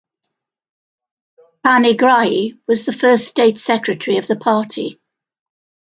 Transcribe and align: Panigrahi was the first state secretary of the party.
Panigrahi 1.63 2.57
was 2.67 2.87
the 2.87 2.91
first 2.91 3.27
state 3.27 3.59
secretary 3.59 4.17
of 4.17 4.25
the 4.25 4.35
party. 4.35 4.99